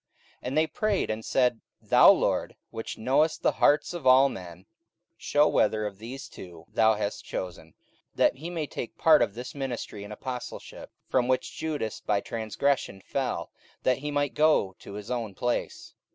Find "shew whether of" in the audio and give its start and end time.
5.15-5.99